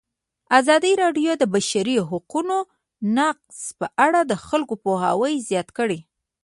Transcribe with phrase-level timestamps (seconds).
[0.59, 2.57] ازادي راډیو د د بشري حقونو
[3.17, 5.99] نقض په اړه د خلکو پوهاوی زیات کړی.